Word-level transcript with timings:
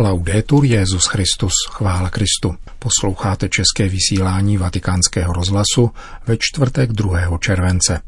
Laudetur 0.00 0.64
Jezus 0.64 1.06
Christus, 1.06 1.52
chvála 1.70 2.10
Kristu. 2.10 2.54
Posloucháte 2.78 3.48
české 3.48 3.88
vysílání 3.88 4.56
Vatikánského 4.56 5.32
rozhlasu 5.32 5.90
ve 6.26 6.36
čtvrtek 6.38 6.92
2. 6.92 7.38
července. 7.38 8.00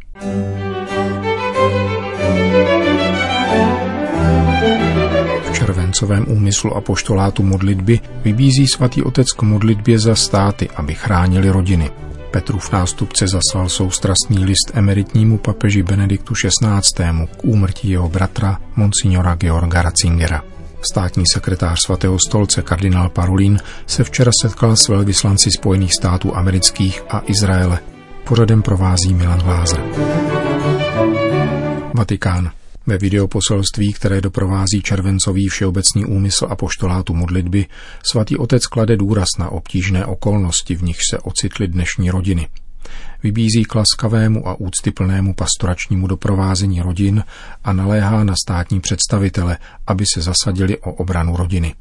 V 5.42 5.52
červencovém 5.52 6.24
úmyslu 6.28 6.76
apoštolátu 6.76 7.42
modlitby 7.42 8.00
vybízí 8.24 8.66
svatý 8.66 9.02
otec 9.02 9.32
k 9.32 9.42
modlitbě 9.42 9.98
za 9.98 10.14
státy, 10.14 10.68
aby 10.76 10.94
chránili 10.94 11.50
rodiny. 11.50 11.90
Petrův 12.30 12.72
nástupce 12.72 13.26
zaslal 13.28 13.68
soustrastný 13.68 14.44
list 14.44 14.70
emeritnímu 14.74 15.38
papeži 15.38 15.82
Benediktu 15.82 16.34
XVI. 16.34 17.26
k 17.36 17.44
úmrtí 17.44 17.90
jeho 17.90 18.08
bratra, 18.08 18.58
monsignora 18.76 19.34
Georga 19.34 19.82
Ratzingera. 19.82 20.42
Státní 20.82 21.24
sekretář 21.32 21.78
svatého 21.86 22.18
stolce 22.18 22.62
kardinál 22.62 23.08
Parolin 23.08 23.58
se 23.86 24.04
včera 24.04 24.30
setkal 24.42 24.76
s 24.76 24.88
velvyslanci 24.88 25.50
Spojených 25.58 25.94
států 25.94 26.36
amerických 26.36 27.02
a 27.08 27.22
Izraele. 27.26 27.78
Pořadem 28.24 28.62
provází 28.62 29.14
Milan 29.14 29.40
Glázer. 29.40 29.80
Vatikán. 31.94 32.50
Ve 32.86 32.98
videoposelství, 32.98 33.92
které 33.92 34.20
doprovází 34.20 34.82
červencový 34.82 35.48
všeobecný 35.48 36.04
úmysl 36.04 36.46
a 36.50 36.56
poštolátu 36.56 37.14
modlitby, 37.14 37.66
svatý 38.02 38.36
otec 38.36 38.66
klade 38.66 38.96
důraz 38.96 39.28
na 39.38 39.48
obtížné 39.48 40.06
okolnosti, 40.06 40.74
v 40.74 40.82
nich 40.82 40.98
se 41.10 41.18
ocitly 41.18 41.68
dnešní 41.68 42.10
rodiny. 42.10 42.48
Vybízí 43.22 43.64
k 43.64 43.74
laskavému 43.74 44.48
a 44.48 44.60
úctyplnému 44.60 45.34
pastoračnímu 45.34 46.06
doprovázení 46.06 46.80
rodin 46.80 47.24
a 47.64 47.72
naléhá 47.72 48.24
na 48.24 48.34
státní 48.44 48.80
představitele, 48.80 49.58
aby 49.86 50.04
se 50.14 50.22
zasadili 50.22 50.78
o 50.78 50.92
obranu 50.92 51.36
rodiny. 51.36 51.74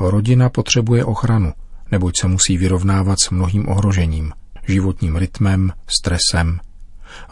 Rodina 0.00 0.48
potřebuje 0.48 1.04
ochranu, 1.04 1.52
neboť 1.90 2.14
se 2.20 2.28
musí 2.28 2.58
vyrovnávat 2.58 3.18
s 3.20 3.30
mnohým 3.30 3.68
ohrožením, 3.68 4.32
životním 4.68 5.16
rytmem, 5.16 5.72
stresem, 5.86 6.60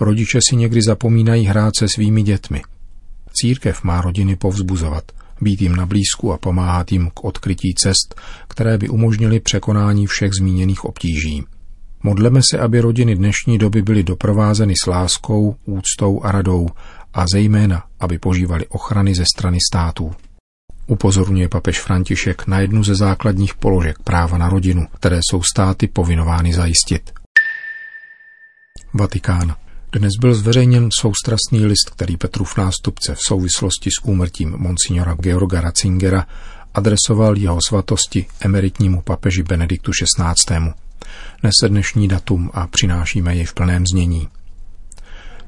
Rodiče 0.01 0.39
si 0.49 0.57
někdy 0.57 0.83
zapomínají 0.83 1.47
hrát 1.47 1.77
se 1.77 1.87
svými 1.89 2.23
dětmi. 2.23 2.63
Církev 3.33 3.85
má 3.85 4.01
rodiny 4.01 4.37
povzbuzovat, 4.37 5.05
být 5.41 5.63
jim 5.63 5.77
na 5.77 5.87
blízku 5.87 6.33
a 6.33 6.39
pomáhat 6.39 6.93
jim 6.93 7.11
k 7.15 7.25
odkrytí 7.25 7.75
cest, 7.75 8.21
které 8.49 8.79
by 8.79 8.89
umožnily 8.89 9.41
překonání 9.41 10.07
všech 10.07 10.31
zmíněných 10.39 10.85
obtíží. 10.85 11.45
Modleme 12.03 12.41
se, 12.51 12.59
aby 12.59 12.81
rodiny 12.81 13.17
dnešní 13.17 13.59
doby 13.59 13.83
byly 13.83 14.03
doprovázeny 14.03 14.75
s 14.83 14.87
láskou, 14.87 15.57
úctou 15.65 16.23
a 16.23 16.33
radou 16.33 16.69
a 17.15 17.25
zejména, 17.33 17.85
aby 18.01 18.19
požívali 18.19 18.67
ochrany 18.67 19.15
ze 19.15 19.25
strany 19.25 19.59
států. 19.71 20.15
Upozorňuje 20.87 21.49
papež 21.49 21.81
František 21.81 22.47
na 22.47 22.61
jednu 22.61 22.85
ze 22.85 22.95
základních 22.95 23.55
položek 23.55 23.99
práva 23.99 24.39
na 24.39 24.49
rodinu, 24.49 24.87
které 24.87 25.21
jsou 25.31 25.43
státy 25.43 25.89
povinovány 25.89 26.53
zajistit. 26.53 27.11
Vatikán. 28.95 29.55
Dnes 29.93 30.13
byl 30.21 30.35
zveřejněn 30.35 30.89
soustrastný 31.01 31.67
list, 31.67 31.91
který 31.91 32.17
Petrův 32.17 32.57
nástupce 32.57 33.15
v 33.15 33.19
souvislosti 33.27 33.91
s 33.91 34.05
úmrtím 34.05 34.55
monsignora 34.57 35.15
Georga 35.15 35.61
Ratzingera 35.61 36.27
adresoval 36.75 37.37
jeho 37.37 37.59
svatosti 37.69 38.27
emeritnímu 38.41 39.03
papeži 39.03 39.43
Benediktu 39.43 39.91
XVI. 40.05 40.73
Nese 41.43 41.69
dnešní 41.69 42.09
datum 42.09 42.51
a 42.55 42.67
přinášíme 42.67 43.37
jej 43.37 43.45
v 43.45 43.55
plném 43.55 43.85
znění. 43.87 44.29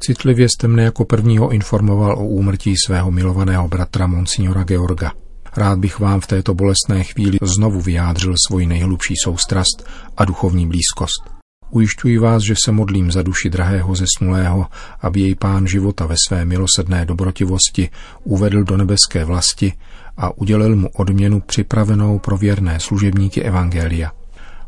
Citlivě 0.01 0.49
jste 0.49 0.69
mne 0.69 0.83
jako 0.83 1.05
prvního 1.05 1.51
informoval 1.51 2.19
o 2.19 2.27
úmrtí 2.27 2.75
svého 2.87 3.11
milovaného 3.11 3.69
bratra 3.69 4.07
monsignora 4.07 4.65
Georga. 4.65 5.13
Rád 5.57 5.79
bych 5.79 5.99
vám 5.99 6.21
v 6.21 6.27
této 6.27 6.55
bolestné 6.55 7.05
chvíli 7.05 7.39
znovu 7.43 7.81
vyjádřil 7.81 8.35
svoji 8.47 8.67
nejhlubší 8.67 9.15
soustrast 9.25 9.89
a 10.17 10.25
duchovní 10.25 10.67
blízkost. 10.67 11.31
Ujišťuji 11.71 12.19
vás, 12.19 12.43
že 12.43 12.55
se 12.65 12.73
modlím 12.73 13.13
za 13.13 13.23
duši 13.23 13.51
drahého 13.51 13.95
zesnulého, 13.95 14.67
aby 15.01 15.21
jej 15.21 15.35
pán 15.35 15.67
života 15.67 16.07
ve 16.07 16.15
své 16.29 16.45
milosedné 16.45 17.05
dobrotivosti 17.05 17.91
uvedl 18.25 18.65
do 18.65 18.77
nebeské 18.77 19.25
vlasti 19.25 19.73
a 20.17 20.39
udělil 20.39 20.77
mu 20.77 20.89
odměnu 20.89 21.41
připravenou 21.41 22.19
pro 22.19 22.37
věrné 22.37 22.81
služebníky 22.81 23.43
Evangelia. 23.43 24.22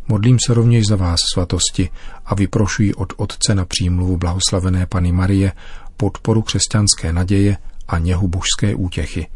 Modlím 0.09 0.38
se 0.47 0.54
rovněž 0.54 0.87
za 0.87 0.97
vás, 0.97 1.20
svatosti, 1.32 1.91
a 2.25 2.34
vyprošuji 2.34 2.94
od 2.94 3.12
Otce 3.16 3.54
na 3.54 3.65
přímluvu 3.65 4.16
blahoslavené 4.16 4.87
Pany 4.87 5.12
Marie 5.12 5.53
podporu 5.97 6.42
křesťanské 6.42 7.12
naděje 7.12 7.56
a 7.88 7.98
něhu 7.98 8.28
božské 8.28 8.75
útěchy. 8.75 9.26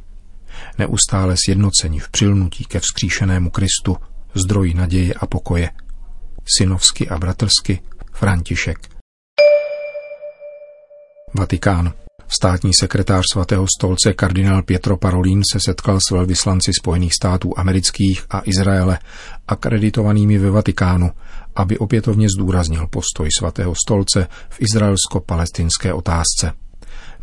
Neustále 0.78 1.34
sjednocení 1.46 2.00
v 2.00 2.08
přilnutí 2.08 2.64
ke 2.64 2.80
vzkříšenému 2.80 3.50
Kristu, 3.50 3.96
zdroji 4.34 4.74
naděje 4.74 5.14
a 5.14 5.26
pokoje– 5.26 5.70
synovsky 6.56 7.08
a 7.08 7.18
bratrsky 7.18 7.80
František. 8.12 8.78
Vatikán. 11.34 11.92
Státní 12.30 12.70
sekretář 12.80 13.24
svatého 13.32 13.66
stolce 13.78 14.12
kardinál 14.12 14.62
Pietro 14.62 14.96
Parolin 14.96 15.42
se 15.52 15.58
setkal 15.60 15.98
s 16.08 16.10
velvyslanci 16.10 16.70
Spojených 16.80 17.14
států 17.14 17.52
amerických 17.56 18.26
a 18.30 18.42
Izraele 18.44 18.98
akreditovanými 19.48 20.38
ve 20.38 20.50
Vatikánu, 20.50 21.10
aby 21.56 21.78
opětovně 21.78 22.26
zdůraznil 22.36 22.86
postoj 22.86 23.28
svatého 23.38 23.74
stolce 23.86 24.28
v 24.48 24.60
izraelsko-palestinské 24.60 25.92
otázce. 25.92 26.52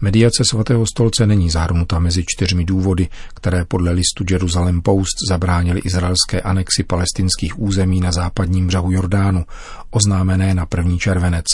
Mediace 0.01 0.43
svatého 0.49 0.85
stolce 0.85 1.27
není 1.27 1.49
zahrnuta 1.49 1.99
mezi 1.99 2.23
čtyřmi 2.27 2.65
důvody, 2.65 3.07
které 3.33 3.65
podle 3.65 3.91
listu 3.91 4.23
Jerusalem 4.29 4.81
Post 4.81 5.15
zabránili 5.29 5.79
izraelské 5.79 6.41
anexi 6.41 6.83
palestinských 6.83 7.59
území 7.59 7.99
na 7.99 8.11
západním 8.11 8.67
břehu 8.67 8.91
Jordánu, 8.91 9.45
oznámené 9.89 10.53
na 10.53 10.67
1. 10.77 10.97
červenec. 10.97 11.45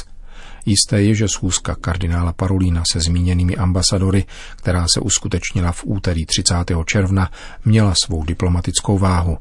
Jisté 0.66 1.02
je, 1.02 1.16
že 1.16 1.28
schůzka 1.28 1.76
kardinála 1.76 2.34
Parolína 2.34 2.84
se 2.92 3.00
zmíněnými 3.00 3.56
ambasadory, 3.56 4.26
která 4.56 4.86
se 4.94 5.00
uskutečnila 5.00 5.72
v 5.72 5.84
úterý 5.86 6.26
30. 6.26 6.56
června, 6.86 7.32
měla 7.66 7.94
svou 8.06 8.24
diplomatickou 8.24 8.98
váhu. 8.98 9.38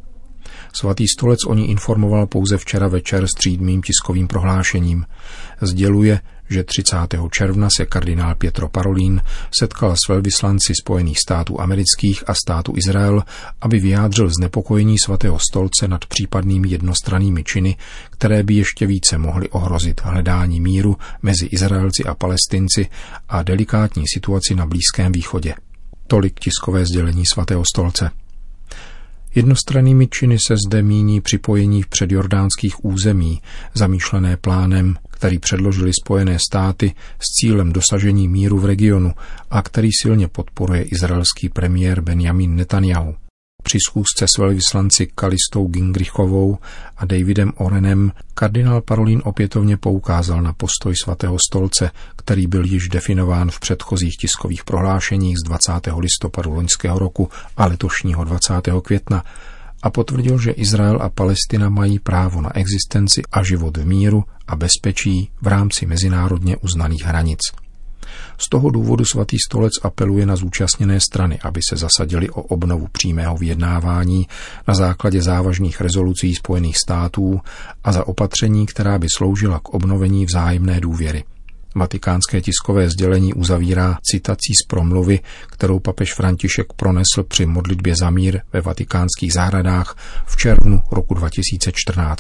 Svatý 0.72 1.08
stolec 1.08 1.38
o 1.46 1.54
ní 1.54 1.70
informoval 1.70 2.26
pouze 2.26 2.58
včera 2.58 2.88
večer 2.88 3.26
střídmým 3.26 3.82
tiskovým 3.82 4.28
prohlášením. 4.28 5.06
Sděluje, 5.60 6.20
že 6.50 6.64
30. 6.64 6.96
června 7.30 7.68
se 7.76 7.86
kardinál 7.86 8.34
Pietro 8.34 8.68
Parolin 8.68 9.20
setkal 9.58 9.94
s 10.04 10.08
velvyslanci 10.08 10.72
Spojených 10.80 11.18
států 11.18 11.60
amerických 11.60 12.24
a 12.26 12.34
státu 12.34 12.74
Izrael, 12.76 13.22
aby 13.60 13.80
vyjádřil 13.80 14.30
znepokojení 14.38 14.96
svatého 15.04 15.38
stolce 15.50 15.88
nad 15.88 16.06
případnými 16.06 16.68
jednostrannými 16.68 17.44
činy, 17.44 17.76
které 18.10 18.42
by 18.42 18.54
ještě 18.54 18.86
více 18.86 19.18
mohly 19.18 19.48
ohrozit 19.48 20.00
hledání 20.04 20.60
míru 20.60 20.96
mezi 21.22 21.46
Izraelci 21.46 22.04
a 22.04 22.14
Palestinci 22.14 22.88
a 23.28 23.42
delikátní 23.42 24.04
situaci 24.14 24.54
na 24.54 24.66
Blízkém 24.66 25.12
východě. 25.12 25.54
Tolik 26.06 26.40
tiskové 26.40 26.84
sdělení 26.84 27.26
svatého 27.26 27.64
stolce. 27.74 28.10
Jednostrannými 29.34 30.06
činy 30.06 30.38
se 30.46 30.54
zde 30.66 30.82
míní 30.82 31.20
připojení 31.20 31.82
v 31.82 31.88
předjordánských 31.88 32.84
území, 32.84 33.42
zamýšlené 33.74 34.36
plánem, 34.36 34.96
který 35.20 35.38
předložili 35.38 35.90
Spojené 36.04 36.38
státy 36.38 36.94
s 37.18 37.26
cílem 37.40 37.72
dosažení 37.72 38.28
míru 38.28 38.58
v 38.58 38.64
regionu 38.64 39.12
a 39.50 39.62
který 39.62 39.88
silně 40.02 40.28
podporuje 40.28 40.82
izraelský 40.82 41.48
premiér 41.48 42.00
Benjamin 42.00 42.56
Netanyahu. 42.56 43.14
Při 43.62 43.78
schůzce 43.88 44.26
s 44.28 44.38
velvyslanci 44.38 45.06
Kalistou 45.14 45.66
Gingrichovou 45.66 46.58
a 46.96 47.04
Davidem 47.04 47.52
Orenem 47.56 48.12
kardinál 48.34 48.80
Parolin 48.80 49.22
opětovně 49.24 49.76
poukázal 49.76 50.42
na 50.42 50.52
postoj 50.52 50.96
svatého 50.96 51.36
stolce, 51.48 51.90
který 52.16 52.46
byl 52.46 52.64
již 52.64 52.88
definován 52.88 53.50
v 53.50 53.60
předchozích 53.60 54.16
tiskových 54.16 54.64
prohlášeních 54.64 55.36
z 55.38 55.48
20. 55.48 55.72
listopadu 55.98 56.52
loňského 56.52 56.98
roku 56.98 57.28
a 57.56 57.66
letošního 57.66 58.24
20. 58.24 58.54
května 58.82 59.24
a 59.82 59.90
potvrdil, 59.90 60.38
že 60.38 60.50
Izrael 60.50 60.98
a 61.02 61.08
Palestina 61.08 61.68
mají 61.68 61.98
právo 61.98 62.40
na 62.40 62.56
existenci 62.56 63.22
a 63.32 63.42
život 63.42 63.76
v 63.76 63.86
míru 63.86 64.24
a 64.48 64.56
bezpečí 64.56 65.30
v 65.42 65.46
rámci 65.46 65.86
mezinárodně 65.86 66.56
uznaných 66.56 67.04
hranic. 67.04 67.40
Z 68.38 68.48
toho 68.48 68.70
důvodu 68.70 69.04
svatý 69.04 69.36
stolec 69.38 69.72
apeluje 69.82 70.26
na 70.26 70.36
zúčastněné 70.36 71.00
strany, 71.00 71.38
aby 71.42 71.60
se 71.68 71.76
zasadili 71.76 72.30
o 72.30 72.42
obnovu 72.42 72.86
přímého 72.92 73.36
vyjednávání 73.36 74.26
na 74.68 74.74
základě 74.74 75.22
závažných 75.22 75.80
rezolucí 75.80 76.34
Spojených 76.34 76.76
států 76.78 77.40
a 77.84 77.92
za 77.92 78.06
opatření, 78.06 78.66
která 78.66 78.98
by 78.98 79.06
sloužila 79.16 79.58
k 79.58 79.68
obnovení 79.68 80.26
vzájemné 80.26 80.80
důvěry. 80.80 81.24
Vatikánské 81.74 82.40
tiskové 82.40 82.90
sdělení 82.90 83.34
uzavírá 83.34 83.98
citací 84.02 84.54
z 84.54 84.66
promluvy, 84.66 85.20
kterou 85.46 85.78
papež 85.78 86.14
František 86.14 86.72
pronesl 86.72 87.22
při 87.28 87.46
modlitbě 87.46 87.94
za 88.00 88.10
mír 88.10 88.40
ve 88.52 88.60
vatikánských 88.60 89.32
zahradách 89.32 89.96
v 90.26 90.36
červnu 90.36 90.82
roku 90.92 91.14
2014. 91.14 92.18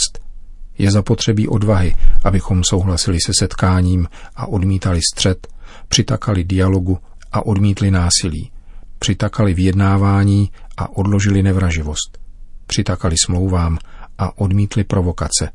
Je 0.78 0.90
zapotřebí 0.90 1.48
odvahy, 1.48 1.96
abychom 2.24 2.64
souhlasili 2.64 3.18
se 3.26 3.32
setkáním 3.38 4.08
a 4.36 4.46
odmítali 4.46 5.00
střed, 5.12 5.48
přitakali 5.88 6.44
dialogu 6.44 6.98
a 7.32 7.46
odmítli 7.46 7.90
násilí. 7.90 8.50
Přitakali 8.98 9.54
vyjednávání 9.54 10.50
a 10.76 10.96
odložili 10.96 11.42
nevraživost. 11.42 12.18
Přitakali 12.66 13.16
smlouvám 13.24 13.78
a 14.18 14.38
odmítli 14.38 14.84
provokace. 14.84 15.50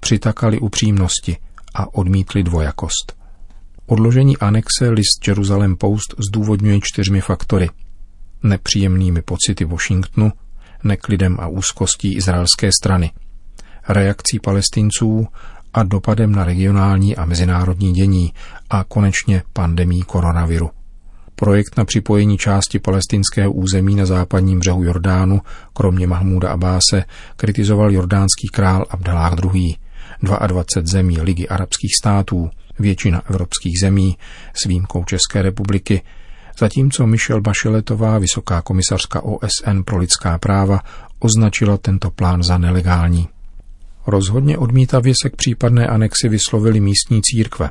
Přitakali 0.00 0.58
upřímnosti 0.58 1.36
a 1.74 1.94
odmítli 1.94 2.42
dvojakost. 2.42 3.21
Odložení 3.86 4.38
anexe 4.38 4.90
list 4.90 5.28
Jerusalem 5.28 5.76
Post 5.76 6.14
zdůvodňuje 6.28 6.78
čtyřmi 6.82 7.20
faktory. 7.20 7.68
Nepříjemnými 8.42 9.22
pocity 9.22 9.64
Washingtonu, 9.64 10.32
neklidem 10.84 11.36
a 11.40 11.46
úzkostí 11.46 12.16
izraelské 12.16 12.70
strany, 12.82 13.10
reakcí 13.88 14.38
palestinců 14.38 15.26
a 15.74 15.82
dopadem 15.82 16.32
na 16.32 16.44
regionální 16.44 17.16
a 17.16 17.24
mezinárodní 17.24 17.92
dění 17.92 18.32
a 18.70 18.84
konečně 18.84 19.42
pandemí 19.52 20.02
koronaviru. 20.02 20.70
Projekt 21.34 21.76
na 21.76 21.84
připojení 21.84 22.38
části 22.38 22.78
palestinského 22.78 23.52
území 23.52 23.94
na 23.94 24.06
západním 24.06 24.58
břehu 24.58 24.84
Jordánu, 24.84 25.40
kromě 25.72 26.06
Mahmuda 26.06 26.50
Abáse, 26.52 27.04
kritizoval 27.36 27.92
jordánský 27.92 28.48
král 28.52 28.86
Abdalách 28.90 29.34
II. 29.54 29.76
22 30.22 30.64
zemí 30.84 31.20
Ligy 31.20 31.48
arabských 31.48 31.90
států, 32.02 32.50
většina 32.78 33.22
evropských 33.30 33.80
zemí 33.80 34.18
s 34.54 34.66
výjimkou 34.66 35.04
České 35.04 35.42
republiky, 35.42 36.02
zatímco 36.58 37.06
Michelle 37.06 37.40
Bacheletová, 37.40 38.18
vysoká 38.18 38.62
komisařka 38.62 39.22
OSN 39.22 39.82
pro 39.84 39.96
lidská 39.96 40.38
práva, 40.38 40.80
označila 41.18 41.76
tento 41.76 42.10
plán 42.10 42.42
za 42.42 42.58
nelegální. 42.58 43.28
Rozhodně 44.06 44.58
odmítavě 44.58 45.14
se 45.22 45.30
k 45.30 45.36
případné 45.36 45.86
anexi 45.86 46.28
vyslovili 46.28 46.80
místní 46.80 47.22
církve. 47.22 47.70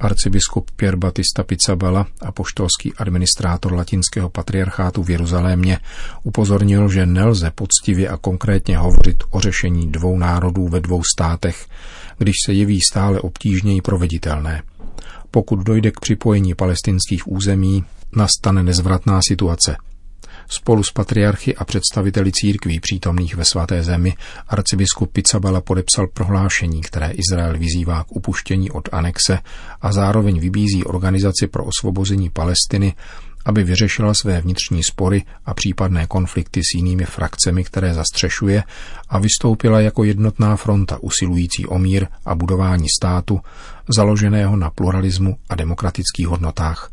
Arcibiskup 0.00 0.70
Pier 0.76 0.96
Batista 0.96 1.42
Pizzabala 1.42 2.06
a 2.22 2.32
poštolský 2.32 2.94
administrátor 2.94 3.72
latinského 3.72 4.28
patriarchátu 4.28 5.02
v 5.02 5.10
Jeruzalémě 5.10 5.78
upozornil, 6.22 6.88
že 6.88 7.06
nelze 7.06 7.50
poctivě 7.50 8.08
a 8.08 8.16
konkrétně 8.16 8.78
hovořit 8.78 9.24
o 9.30 9.40
řešení 9.40 9.92
dvou 9.92 10.18
národů 10.18 10.68
ve 10.68 10.80
dvou 10.80 11.02
státech, 11.14 11.66
když 12.20 12.36
se 12.46 12.52
jeví 12.52 12.80
stále 12.90 13.20
obtížněji 13.20 13.80
proveditelné. 13.80 14.62
Pokud 15.30 15.56
dojde 15.56 15.90
k 15.90 16.00
připojení 16.00 16.54
palestinských 16.54 17.28
území, 17.28 17.84
nastane 18.16 18.62
nezvratná 18.62 19.20
situace– 19.28 19.76
Spolu 20.52 20.82
s 20.82 20.92
patriarchy 20.92 21.56
a 21.56 21.64
představiteli 21.64 22.32
církví 22.32 22.80
přítomných 22.80 23.34
ve 23.34 23.44
svaté 23.44 23.82
zemi 23.82 24.14
arcibiskup 24.48 25.12
Pizzabala 25.12 25.60
podepsal 25.60 26.06
prohlášení, 26.06 26.80
které 26.80 27.10
Izrael 27.10 27.58
vyzývá 27.58 28.04
k 28.04 28.16
upuštění 28.16 28.70
od 28.70 28.88
anexe 28.92 29.38
a 29.80 29.92
zároveň 29.92 30.40
vybízí 30.40 30.84
organizaci 30.84 31.46
pro 31.46 31.64
osvobození 31.64 32.30
Palestiny, 32.30 32.94
aby 33.44 33.64
vyřešila 33.64 34.14
své 34.14 34.40
vnitřní 34.40 34.82
spory 34.82 35.24
a 35.46 35.54
případné 35.54 36.06
konflikty 36.06 36.60
s 36.60 36.74
jinými 36.74 37.04
frakcemi, 37.04 37.64
které 37.64 37.94
zastřešuje 37.94 38.62
a 39.08 39.18
vystoupila 39.18 39.80
jako 39.80 40.04
jednotná 40.04 40.56
fronta 40.56 40.98
usilující 41.00 41.66
o 41.66 41.78
mír 41.78 42.06
a 42.26 42.34
budování 42.34 42.86
státu, 43.00 43.40
založeného 43.96 44.56
na 44.56 44.70
pluralismu 44.70 45.36
a 45.48 45.54
demokratických 45.54 46.26
hodnotách. 46.26 46.90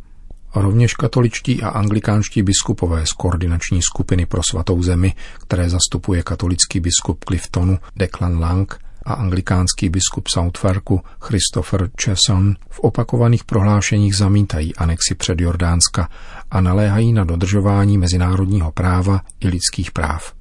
Rovněž 0.55 0.93
katoličtí 0.93 1.63
a 1.63 1.69
anglikánští 1.69 2.43
biskupové 2.43 3.05
z 3.05 3.11
koordinační 3.11 3.81
skupiny 3.81 4.25
pro 4.25 4.41
svatou 4.51 4.83
zemi, 4.83 5.13
které 5.39 5.69
zastupuje 5.69 6.23
katolický 6.23 6.79
biskup 6.79 7.25
Cliftonu 7.25 7.79
Declan 7.95 8.39
Lang 8.39 8.86
a 9.07 9.13
anglikánský 9.13 9.89
biskup 9.89 10.27
Southwarku 10.27 11.01
Christopher 11.21 11.89
Chesson 12.03 12.55
v 12.69 12.79
opakovaných 12.79 13.43
prohlášeních 13.43 14.15
zamítají 14.15 14.75
anexi 14.75 15.15
před 15.15 15.41
Jordánska 15.41 16.09
a 16.51 16.61
naléhají 16.61 17.13
na 17.13 17.23
dodržování 17.23 17.97
mezinárodního 17.97 18.71
práva 18.71 19.21
i 19.39 19.47
lidských 19.47 19.91
práv. 19.91 20.33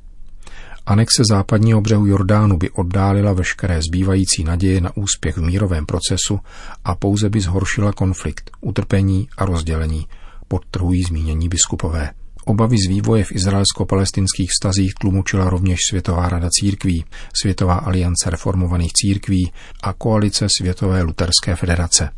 Anexe 0.86 1.22
západního 1.30 1.80
břehu 1.80 2.06
Jordánu 2.06 2.56
by 2.56 2.70
oddálila 2.70 3.32
veškeré 3.32 3.80
zbývající 3.90 4.44
naděje 4.44 4.80
na 4.80 4.96
úspěch 4.96 5.36
v 5.36 5.42
mírovém 5.42 5.86
procesu 5.86 6.40
a 6.84 6.94
pouze 6.94 7.30
by 7.30 7.40
zhoršila 7.40 7.92
konflikt, 7.92 8.50
utrpení 8.60 9.28
a 9.38 9.44
rozdělení, 9.44 10.06
podtrhují 10.48 11.02
zmínění 11.02 11.48
biskupové. 11.48 12.10
Obavy 12.48 12.76
z 12.78 12.88
vývoje 12.88 13.25
v 13.25 13.32
izraelsko-palestinských 13.32 14.50
stazích 14.60 14.94
tlumočila 15.00 15.50
rovněž 15.50 15.78
Světová 15.90 16.28
rada 16.28 16.48
církví, 16.50 17.04
Světová 17.40 17.75
aliance 17.75 18.31
reformovaných 18.31 18.93
církví 18.93 19.52
a 19.82 19.93
koalice 19.93 20.46
Světové 20.58 21.02
luterské 21.02 21.56
federace. 21.56 22.10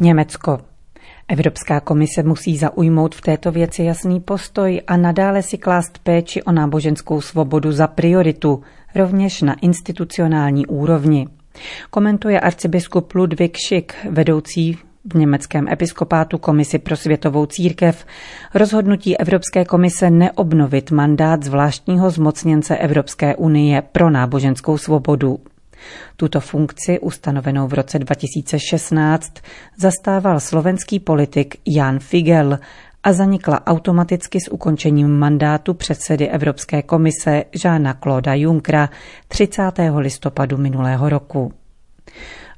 Německo. 0.00 0.58
Evropská 1.28 1.80
komise 1.80 2.22
musí 2.22 2.56
zaujmout 2.56 3.14
v 3.14 3.20
této 3.20 3.52
věci 3.52 3.82
jasný 3.82 4.20
postoj 4.20 4.80
a 4.86 4.96
nadále 4.96 5.42
si 5.42 5.58
klást 5.58 5.98
péči 5.98 6.42
o 6.42 6.52
náboženskou 6.52 7.20
svobodu 7.20 7.72
za 7.72 7.86
prioritu, 7.86 8.62
rovněž 8.94 9.42
na 9.42 9.54
institucionální 9.54 10.66
úrovni. 10.66 11.26
Komentuje 11.90 12.40
arcibiskup 12.40 13.14
Ludwig 13.14 13.56
Schick, 13.58 13.94
vedoucí 14.10 14.78
v 15.04 15.14
německém 15.14 15.68
episkopátu 15.68 16.38
Komisi 16.38 16.78
pro 16.78 16.96
světovou 16.96 17.46
církev 17.46 18.06
rozhodnutí 18.54 19.18
Evropské 19.18 19.64
komise 19.64 20.10
neobnovit 20.10 20.90
mandát 20.90 21.42
zvláštního 21.42 22.10
zmocněnce 22.10 22.76
Evropské 22.76 23.36
unie 23.36 23.82
pro 23.82 24.10
náboženskou 24.10 24.78
svobodu. 24.78 25.38
Tuto 26.16 26.40
funkci, 26.40 26.98
ustanovenou 27.00 27.68
v 27.68 27.74
roce 27.74 27.98
2016, 27.98 29.32
zastával 29.78 30.40
slovenský 30.40 31.00
politik 31.00 31.56
Jan 31.66 31.98
Figel 31.98 32.58
a 33.02 33.12
zanikla 33.12 33.66
automaticky 33.66 34.40
s 34.40 34.52
ukončením 34.52 35.18
mandátu 35.18 35.74
předsedy 35.74 36.28
Evropské 36.28 36.82
komise 36.82 37.44
Žána 37.52 37.94
Clauda 38.02 38.34
Junckera 38.34 38.90
30. 39.28 39.62
listopadu 39.98 40.56
minulého 40.56 41.08
roku. 41.08 41.52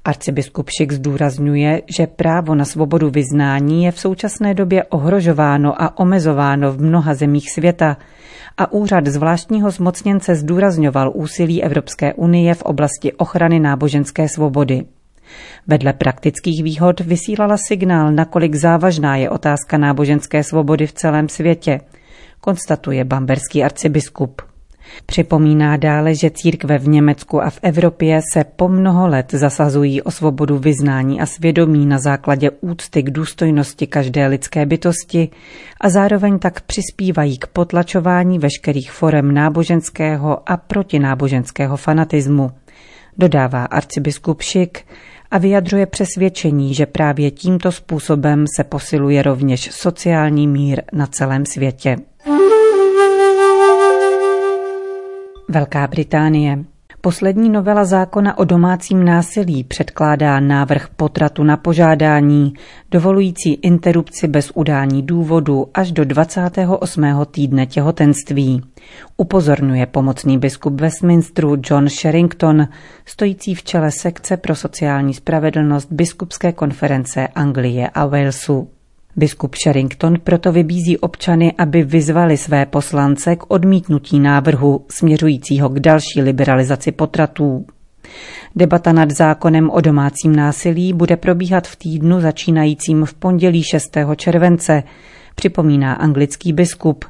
Arcibiskup 0.04 0.70
Šik 0.70 0.92
zdůrazňuje, 0.92 1.82
že 1.96 2.06
právo 2.06 2.54
na 2.54 2.64
svobodu 2.64 3.10
vyznání 3.10 3.84
je 3.84 3.92
v 3.92 4.00
současné 4.00 4.54
době 4.54 4.84
ohrožováno 4.84 5.82
a 5.82 5.98
omezováno 5.98 6.72
v 6.72 6.82
mnoha 6.82 7.14
zemích 7.14 7.50
světa 7.50 7.96
a 8.58 8.72
úřad 8.72 9.06
zvláštního 9.06 9.70
zmocněnce 9.70 10.34
zdůrazňoval 10.34 11.12
úsilí 11.14 11.62
Evropské 11.62 12.14
unie 12.14 12.54
v 12.54 12.62
oblasti 12.62 13.12
ochrany 13.12 13.60
náboženské 13.60 14.28
svobody. 14.28 14.84
Vedle 15.66 15.92
praktických 15.92 16.62
výhod 16.62 17.00
vysílala 17.00 17.56
signál, 17.68 18.12
nakolik 18.12 18.54
závažná 18.54 19.16
je 19.16 19.30
otázka 19.30 19.78
náboženské 19.78 20.44
svobody 20.44 20.86
v 20.86 20.92
celém 20.92 21.28
světě, 21.28 21.80
konstatuje 22.40 23.04
bamberský 23.04 23.64
arcibiskup. 23.64 24.42
Připomíná 25.06 25.76
dále, 25.76 26.14
že 26.14 26.30
církve 26.30 26.78
v 26.78 26.88
Německu 26.88 27.42
a 27.42 27.50
v 27.50 27.58
Evropě 27.62 28.20
se 28.32 28.44
po 28.44 28.68
mnoho 28.68 29.08
let 29.08 29.30
zasazují 29.32 30.02
o 30.02 30.10
svobodu 30.10 30.58
vyznání 30.58 31.20
a 31.20 31.26
svědomí 31.26 31.86
na 31.86 31.98
základě 31.98 32.50
úcty 32.50 33.02
k 33.02 33.10
důstojnosti 33.10 33.86
každé 33.86 34.26
lidské 34.26 34.66
bytosti 34.66 35.28
a 35.80 35.88
zároveň 35.88 36.38
tak 36.38 36.60
přispívají 36.60 37.38
k 37.38 37.46
potlačování 37.46 38.38
veškerých 38.38 38.92
forem 38.92 39.34
náboženského 39.34 40.50
a 40.50 40.56
protináboženského 40.56 41.76
fanatismu. 41.76 42.50
Dodává 43.18 43.64
arcibiskup 43.64 44.42
Šik 44.42 44.84
a 45.30 45.38
vyjadřuje 45.38 45.86
přesvědčení, 45.86 46.74
že 46.74 46.86
právě 46.86 47.30
tímto 47.30 47.72
způsobem 47.72 48.44
se 48.56 48.64
posiluje 48.64 49.22
rovněž 49.22 49.68
sociální 49.72 50.46
mír 50.48 50.82
na 50.92 51.06
celém 51.06 51.46
světě. 51.46 51.96
Velká 55.48 55.86
Británie. 55.86 56.64
Poslední 57.00 57.50
novela 57.50 57.84
zákona 57.84 58.38
o 58.38 58.44
domácím 58.44 59.04
násilí 59.04 59.64
předkládá 59.64 60.40
návrh 60.40 60.88
potratu 60.96 61.44
na 61.44 61.56
požádání, 61.56 62.52
dovolující 62.90 63.54
interrupci 63.54 64.28
bez 64.28 64.50
udání 64.54 65.02
důvodu 65.02 65.66
až 65.74 65.92
do 65.92 66.04
28. 66.04 67.04
týdne 67.30 67.66
těhotenství. 67.66 68.62
Upozorňuje 69.16 69.86
pomocný 69.86 70.38
biskup 70.38 70.80
Westminsteru 70.80 71.56
John 71.70 71.88
Sherrington, 71.88 72.68
stojící 73.04 73.54
v 73.54 73.62
čele 73.62 73.90
sekce 73.90 74.36
pro 74.36 74.54
sociální 74.54 75.14
spravedlnost 75.14 75.92
biskupské 75.92 76.52
konference 76.52 77.28
Anglie 77.28 77.88
a 77.88 78.06
Walesu. 78.06 78.68
Biskup 79.16 79.54
Sherrington 79.54 80.14
proto 80.24 80.52
vybízí 80.52 80.98
občany, 80.98 81.52
aby 81.58 81.82
vyzvali 81.82 82.36
své 82.36 82.66
poslance 82.66 83.36
k 83.36 83.50
odmítnutí 83.50 84.20
návrhu 84.20 84.84
směřujícího 84.90 85.68
k 85.68 85.80
další 85.80 86.22
liberalizaci 86.22 86.92
potratů. 86.92 87.66
Debata 88.56 88.92
nad 88.92 89.10
zákonem 89.10 89.70
o 89.70 89.80
domácím 89.80 90.36
násilí 90.36 90.92
bude 90.92 91.16
probíhat 91.16 91.66
v 91.66 91.76
týdnu 91.76 92.20
začínajícím 92.20 93.04
v 93.04 93.14
pondělí 93.14 93.62
6. 93.62 93.96
července, 94.16 94.82
připomíná 95.34 95.92
anglický 95.92 96.52
biskup. 96.52 97.04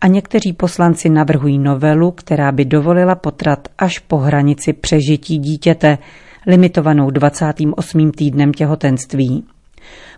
A 0.00 0.06
někteří 0.06 0.52
poslanci 0.52 1.08
navrhují 1.08 1.58
novelu, 1.58 2.10
která 2.10 2.52
by 2.52 2.64
dovolila 2.64 3.14
potrat 3.14 3.68
až 3.78 3.98
po 3.98 4.16
hranici 4.16 4.72
přežití 4.72 5.38
dítěte, 5.38 5.98
limitovanou 6.46 7.10
28. 7.10 8.10
týdnem 8.10 8.52
těhotenství. 8.52 9.44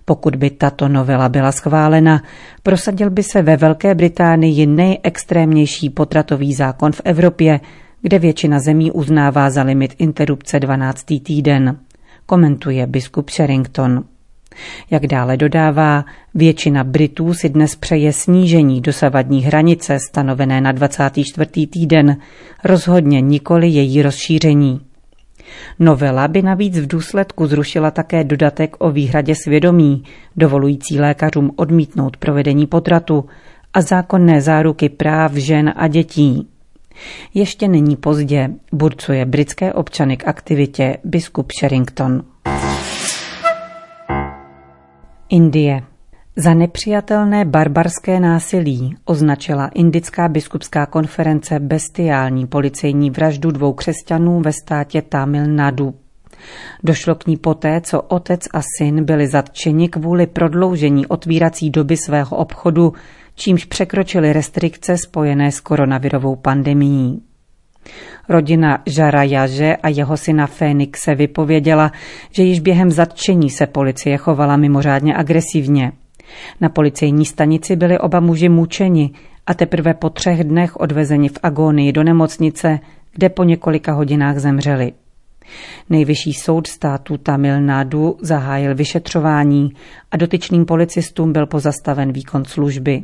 Pokud 0.05 0.37
by 0.37 0.51
tato 0.51 0.89
novela 0.89 1.29
byla 1.29 1.53
schválena, 1.53 2.23
prosadil 2.63 3.11
by 3.11 3.23
se 3.23 3.43
ve 3.43 3.57
Velké 3.57 3.95
Británii 3.95 4.67
nejextrémnější 4.67 5.91
potratový 5.91 6.55
zákon 6.55 6.93
v 6.93 7.01
Evropě, 7.05 7.61
kde 8.03 8.19
většina 8.19 8.61
zemí 8.61 8.93
uznává 8.93 9.51
za 9.51 9.63
limit 9.63 9.95
interrupce 9.99 10.61
12. 10.61 11.05
týden, 11.23 11.79
komentuje 12.27 12.87
biskup 12.87 13.31
Sherrington. 13.31 14.05
Jak 14.91 15.07
dále 15.07 15.37
dodává, 15.37 16.05
většina 16.35 16.85
Britů 16.85 17.35
si 17.35 17.49
dnes 17.49 17.77
přeje 17.77 18.13
snížení 18.13 18.81
dosavadní 18.81 19.43
hranice 19.43 19.99
stanovené 20.09 20.61
na 20.61 20.73
24. 20.73 21.67
týden, 21.67 22.17
rozhodně 22.65 23.21
nikoli 23.21 23.69
její 23.69 24.03
rozšíření. 24.03 24.81
Novela 25.79 26.29
by 26.29 26.43
navíc 26.43 26.79
v 26.79 26.87
důsledku 26.87 27.47
zrušila 27.47 27.91
také 27.91 28.25
dodatek 28.25 28.77
o 28.79 28.91
výhradě 28.91 29.35
svědomí, 29.35 30.05
dovolující 30.37 31.01
lékařům 31.01 31.51
odmítnout 31.57 32.17
provedení 32.17 32.67
potratu 32.67 33.25
a 33.75 33.81
zákonné 33.81 34.41
záruky 34.41 34.89
práv 34.89 35.33
žen 35.33 35.73
a 35.77 35.89
dětí. 35.89 36.49
Ještě 37.35 37.69
není 37.69 37.97
pozdě, 37.97 38.51
burcuje 38.73 39.25
britské 39.25 39.73
občany 39.73 40.17
k 40.17 40.29
aktivitě 40.29 40.97
biskup 41.05 41.53
Sherrington. 41.53 42.23
Indie. 45.29 45.92
Za 46.37 46.55
nepřijatelné 46.55 47.45
barbarské 47.45 48.21
násilí 48.21 48.97
označila 49.05 49.71
Indická 49.75 50.29
biskupská 50.29 50.87
konference 50.87 51.61
bestiální 51.61 52.47
policejní 52.47 53.11
vraždu 53.11 53.51
dvou 53.51 53.73
křesťanů 53.73 54.41
ve 54.41 54.53
státě 54.53 55.03
Tamil 55.03 55.47
Nadu. 55.47 55.95
Došlo 56.83 57.15
k 57.15 57.27
ní 57.27 57.37
poté, 57.37 57.81
co 57.81 58.03
otec 58.03 58.41
a 58.55 58.61
syn 58.79 59.05
byli 59.05 59.27
zatčeni 59.27 59.89
kvůli 59.89 60.27
prodloužení 60.27 61.07
otvírací 61.07 61.71
doby 61.71 61.97
svého 61.97 62.37
obchodu, 62.37 62.93
čímž 63.35 63.65
překročili 63.65 64.33
restrikce 64.33 64.99
spojené 64.99 65.53
s 65.53 65.61
koronavirovou 65.61 66.37
pandemií. 66.37 67.23
Rodina 68.29 68.83
Žara 68.87 69.23
Jaže 69.23 69.77
a 69.77 69.89
jeho 69.89 70.17
syna 70.17 70.47
Fénixe 70.47 71.15
vypověděla, 71.15 71.93
že 72.31 72.43
již 72.43 72.61
během 72.61 72.91
zatčení 72.91 73.51
se 73.51 73.67
policie 73.67 74.17
chovala 74.17 74.57
mimořádně 74.57 75.17
agresivně. 75.17 75.93
Na 76.61 76.69
policejní 76.69 77.25
stanici 77.25 77.77
byli 77.77 77.99
oba 77.99 78.21
muži 78.21 78.49
mučeni 78.49 79.11
a 79.47 79.55
teprve 79.55 79.95
po 79.95 80.11
třech 80.11 80.45
dnech 80.45 80.77
odvezeni 80.77 81.29
v 81.29 81.39
agónii 81.43 81.93
do 81.93 82.03
nemocnice, 82.03 82.79
kde 83.13 83.29
po 83.29 83.45
několika 83.45 83.93
hodinách 83.93 84.39
zemřeli. 84.39 84.93
Nejvyšší 85.91 86.33
soud 86.33 86.67
státu 86.67 87.17
Tamil 87.17 87.61
Nadu 87.61 88.17
zahájil 88.21 88.75
vyšetřování 88.75 89.73
a 90.11 90.17
dotyčným 90.17 90.65
policistům 90.65 91.33
byl 91.33 91.47
pozastaven 91.47 92.13
výkon 92.13 92.45
služby. 92.45 93.03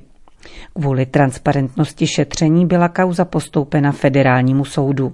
Kvůli 0.79 1.07
transparentnosti 1.07 2.07
šetření 2.07 2.67
byla 2.67 2.89
kauza 2.89 3.25
postoupena 3.25 3.93
federálnímu 3.93 4.65
soudu. 4.65 5.13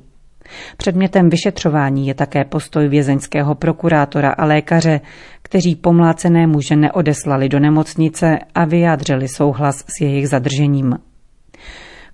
Předmětem 0.77 1.31
vyšetřování 1.31 2.07
je 2.07 2.15
také 2.15 2.45
postoj 2.45 2.89
vězeňského 2.89 3.55
prokurátora 3.55 4.31
a 4.31 4.45
lékaře, 4.45 5.01
kteří 5.45 5.77
pomlácené 5.77 6.47
muže 6.47 6.77
neodeslali 6.77 7.49
do 7.49 7.61
nemocnice 7.61 8.39
a 8.55 8.65
vyjádřili 8.65 9.29
souhlas 9.29 9.85
s 9.89 10.01
jejich 10.01 10.29
zadržením. 10.29 10.99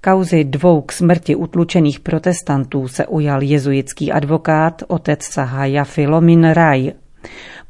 Kauzy 0.01 0.45
dvou 0.45 0.81
k 0.81 0.93
smrti 0.93 1.37
utlučených 1.37 2.01
protestantů 2.01 2.89
se 2.89 3.07
ujal 3.07 3.43
jezuitský 3.43 4.13
advokát 4.13 4.83
otec 4.89 5.25
Sahaja 5.25 5.85
Filomin 5.85 6.45
Raj. 6.45 6.93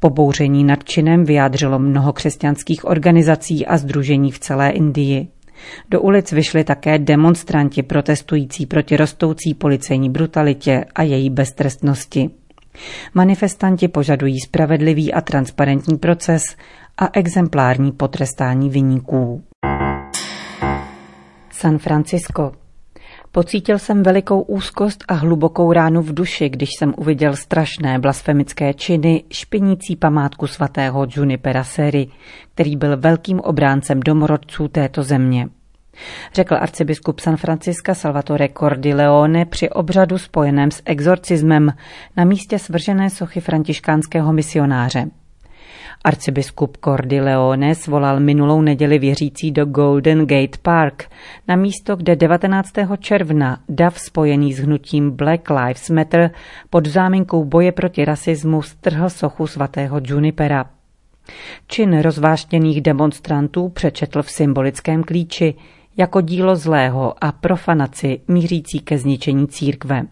Pobouření 0.00 0.64
nad 0.64 0.85
činem 0.85 1.25
vyjádřilo 1.25 1.79
mnoho 1.79 2.12
křesťanských 2.12 2.85
organizací 2.85 3.67
a 3.67 3.76
združení 3.76 4.31
v 4.31 4.38
celé 4.38 4.71
Indii. 4.71 5.29
Do 5.90 6.00
ulic 6.00 6.33
vyšli 6.33 6.64
také 6.64 6.99
demonstranti 6.99 7.83
protestující 7.83 8.67
proti 8.67 8.97
rostoucí 8.97 9.55
policejní 9.55 10.11
brutalitě 10.11 10.85
a 10.95 11.02
její 11.02 11.31
beztrestnosti. 11.31 12.31
Manifestanti 13.15 13.89
požadují 13.89 14.41
spravedlivý 14.41 15.12
a 15.12 15.21
transparentní 15.21 15.99
proces 15.99 16.43
a 16.99 17.09
exemplární 17.12 17.93
potrestání 17.93 18.71
vyníků. 18.71 19.43
San 21.50 21.79
Francisco. 21.79 22.53
Pocítil 23.33 23.79
jsem 23.79 24.03
velikou 24.03 24.41
úzkost 24.41 25.05
a 25.09 25.15
hlubokou 25.15 25.73
ránu 25.73 26.03
v 26.03 26.15
duši, 26.15 26.49
když 26.49 26.69
jsem 26.79 26.95
uviděl 26.97 27.37
strašné 27.37 27.99
blasfemické 27.99 28.75
činy 28.75 29.25
špinící 29.31 29.97
památku 29.97 30.47
svatého 30.47 31.07
Junipera 31.17 31.65
Seri, 31.65 32.09
který 32.55 32.77
byl 32.77 32.97
velkým 32.97 33.41
obráncem 33.41 34.00
domorodců 34.00 34.69
této 34.69 35.03
země. 35.03 35.49
Řekl 36.35 36.54
arcibiskup 36.54 37.20
San 37.20 37.37
Francisca 37.37 37.94
Salvatore 37.94 38.49
Cordileone 38.49 39.44
při 39.44 39.70
obřadu 39.70 40.18
spojeném 40.18 40.70
s 40.70 40.82
exorcismem 40.85 41.73
na 42.16 42.25
místě 42.25 42.59
svržené 42.59 43.11
sochy 43.11 43.40
františkánského 43.40 44.32
misionáře. 44.32 45.06
Arcibiskup 46.04 46.76
Cordileone 46.76 47.75
svolal 47.75 48.20
minulou 48.20 48.61
neděli 48.61 48.99
věřící 48.99 49.52
do 49.52 49.64
Golden 49.64 50.26
Gate 50.26 50.59
Park, 50.62 51.11
na 51.49 51.56
místo, 51.56 51.97
kde 51.97 52.16
19. 52.16 52.73
června 52.99 53.59
dav 53.68 54.00
spojený 54.00 54.52
s 54.52 54.59
hnutím 54.59 55.11
Black 55.11 55.50
Lives 55.50 55.90
Matter 55.90 56.30
pod 56.70 56.87
záminkou 56.87 57.44
boje 57.44 57.73
proti 57.73 58.04
rasismu 58.04 58.62
strhl 58.62 59.11
sochu 59.11 59.47
svatého 59.47 60.00
Junipera. 60.04 60.64
Čin 61.66 62.00
rozváštěných 62.00 62.80
demonstrantů 62.80 63.68
přečetl 63.68 64.23
v 64.23 64.30
symbolickém 64.30 65.02
klíči 65.02 65.54
jako 66.00 66.21
dílo 66.21 66.57
zlého 66.57 67.25
a 67.25 67.33
profanaci 67.33 68.21
mířící 68.28 68.80
ke 68.80 68.99
zničení 68.99 69.49
církve. 69.49 70.02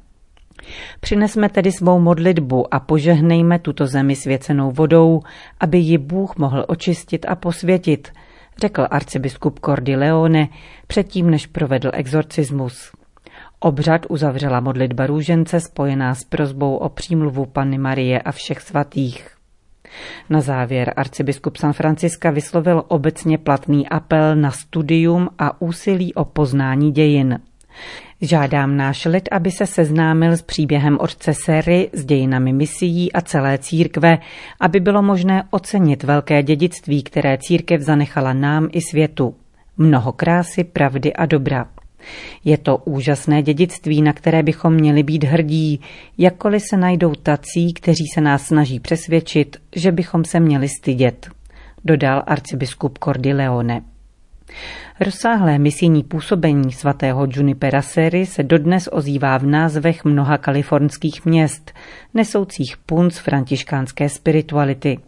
Přinesme 1.01 1.49
tedy 1.49 1.73
svou 1.73 2.01
modlitbu 2.01 2.75
a 2.75 2.81
požehnejme 2.81 3.59
tuto 3.59 3.87
zemi 3.87 4.17
svěcenou 4.17 4.71
vodou, 4.71 5.21
aby 5.61 5.79
ji 5.79 5.99
Bůh 5.99 6.37
mohl 6.37 6.65
očistit 6.69 7.27
a 7.29 7.35
posvětit, 7.35 8.13
řekl 8.61 8.87
arcibiskup 8.91 9.61
Cordileone 9.61 10.49
předtím, 10.87 11.31
než 11.31 11.47
provedl 11.47 11.91
exorcismus. 11.93 12.93
Obřad 13.61 14.07
uzavřela 14.09 14.61
modlitba 14.61 15.07
růžence 15.07 15.61
spojená 15.61 16.15
s 16.15 16.25
prozbou 16.25 16.77
o 16.77 16.89
přímluvu 16.89 17.47
Panny 17.47 17.79
Marie 17.79 18.23
a 18.23 18.33
všech 18.33 18.61
svatých. 18.61 19.38
Na 20.31 20.41
závěr 20.41 20.93
arcibiskup 20.97 21.57
San 21.57 21.73
Franciska 21.73 22.31
vyslovil 22.31 22.85
obecně 22.89 23.39
platný 23.39 23.89
apel 23.89 24.37
na 24.37 24.51
studium 24.51 25.29
a 25.39 25.61
úsilí 25.61 26.15
o 26.15 26.25
poznání 26.25 26.93
dějin. 26.93 27.39
Žádám 28.21 28.77
náš 28.77 29.05
lid, 29.05 29.29
aby 29.33 29.51
se 29.51 29.67
seznámil 29.67 30.33
s 30.33 30.43
příběhem 30.43 30.99
otce 31.01 31.35
Sery, 31.35 31.91
s 31.93 32.05
dějinami 32.05 32.53
misií 32.53 33.13
a 33.13 33.21
celé 33.21 33.59
církve, 33.59 34.19
aby 34.61 34.81
bylo 34.81 35.03
možné 35.03 35.45
ocenit 35.51 36.03
velké 36.03 36.43
dědictví, 36.43 37.03
které 37.03 37.39
církev 37.39 37.81
zanechala 37.81 38.33
nám 38.33 38.69
i 38.73 38.81
světu. 38.81 39.35
Mnoho 39.77 40.13
krásy, 40.13 40.65
pravdy 40.65 41.13
a 41.13 41.27
dobra. 41.27 41.67
Je 42.45 42.59
to 42.59 42.77
úžasné 42.77 43.43
dědictví, 43.43 44.03
na 44.03 44.13
které 44.13 44.43
bychom 44.43 44.75
měli 44.75 45.03
být 45.03 45.25
hrdí, 45.25 45.81
jakkoliv 46.19 46.63
se 46.63 46.77
najdou 46.77 47.15
tací, 47.15 47.75
kteří 47.75 48.05
se 48.15 48.21
nás 48.21 48.47
snaží 48.47 48.81
přesvědčit, 48.81 49.57
že 49.77 49.93
bychom 49.93 50.25
se 50.25 50.41
měli 50.41 50.69
stydět, 50.69 51.29
dodal 51.85 52.23
arcibiskup 52.27 52.99
Cordileone. 52.99 53.83
Rozsáhlé 55.01 55.59
misijní 55.59 56.03
působení 56.03 56.73
svatého 56.73 57.27
Junipera 57.31 57.83
Seri 57.83 58.27
se 58.27 58.43
dodnes 58.43 58.89
ozývá 58.93 59.39
v 59.39 59.47
názvech 59.47 60.05
mnoha 60.05 60.39
kalifornských 60.39 61.25
měst, 61.25 61.73
nesoucích 62.15 62.77
punc 62.87 63.19
františkánské 63.19 64.09
spirituality, 64.09 64.99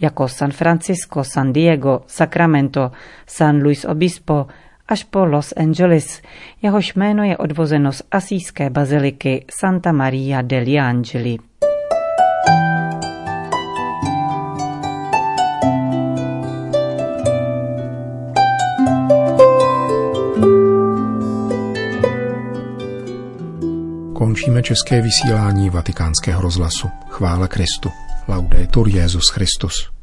jako 0.00 0.28
San 0.28 0.50
Francisco, 0.50 1.24
San 1.24 1.52
Diego, 1.52 2.00
Sacramento, 2.06 2.90
San 3.26 3.62
Luis 3.62 3.84
Obispo, 3.84 4.46
až 4.90 5.04
po 5.04 5.24
Los 5.24 5.54
Angeles. 5.56 6.22
Jehož 6.62 6.94
jméno 6.94 7.24
je 7.24 7.36
odvozeno 7.36 7.92
z 7.92 8.02
asijské 8.10 8.70
baziliky 8.70 9.44
Santa 9.50 9.92
Maria 9.92 10.42
degli 10.42 10.78
Angeli. 10.78 11.38
Končíme 24.12 24.62
české 24.62 25.02
vysílání 25.02 25.70
vatikánského 25.70 26.42
rozhlasu. 26.42 26.88
Chvála 27.08 27.48
Kristu. 27.48 27.90
Laudetur 28.28 28.88
Jezus 28.88 29.28
Christus. 29.32 29.90